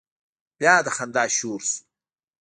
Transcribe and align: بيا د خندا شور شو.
بيا 0.59 0.75
د 0.85 0.87
خندا 0.95 1.23
شور 1.37 1.59
شو. 1.67 1.73